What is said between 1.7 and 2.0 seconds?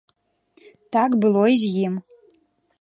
ім.